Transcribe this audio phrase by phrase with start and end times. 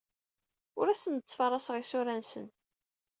[0.79, 2.45] Ur asen-d-ttfaraseɣ isura-nsen.